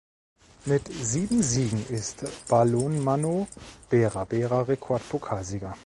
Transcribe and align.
Mit 0.65 0.87
sieben 0.91 1.43
Siegen 1.43 1.85
ist 1.89 2.25
Balonmano 2.47 3.47
Bera 3.87 4.23
Bera 4.25 4.61
Rekordpokalsieger. 4.61 5.75